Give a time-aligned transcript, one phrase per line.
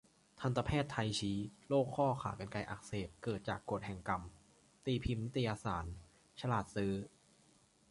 [0.39, 4.21] ทันตแพทย์ไทยชี้ "โรคข้อขากรรไกรอักเสบ เกิดจากกฎแห่งกรรม"
[4.85, 5.85] ตีพิมพ์นิตยสาร
[6.41, 6.93] 'ฉลาดซื้อ'